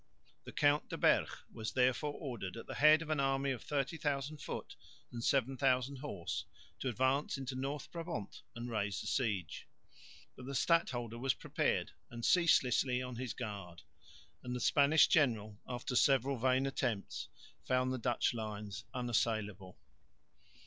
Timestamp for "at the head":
2.61-3.01